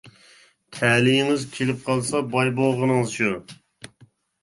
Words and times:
تەلىيىڭىز 0.77 1.45
كېلىپ 1.59 1.85
قالسا 1.91 2.25
باي 2.35 2.53
بولغىنىڭىز 2.59 3.17
شۇ. 3.21 3.33